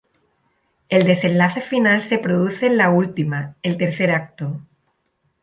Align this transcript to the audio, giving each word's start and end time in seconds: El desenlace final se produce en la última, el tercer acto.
El 0.89 1.03
desenlace 1.05 1.61
final 1.61 2.01
se 2.01 2.17
produce 2.17 2.65
en 2.65 2.75
la 2.77 2.89
última, 2.89 3.55
el 3.61 3.77
tercer 3.77 4.09
acto. 4.09 4.59